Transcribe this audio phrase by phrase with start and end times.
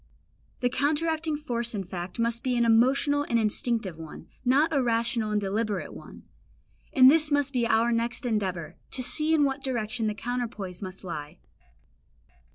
[0.61, 5.29] The counteracting force in fact must be an emotional and instinctive one, not a rational
[5.29, 6.23] and deliberate one;
[6.91, 11.03] and this must be our next endeavour, to see in what direction the counterpoise must
[11.03, 11.37] lie.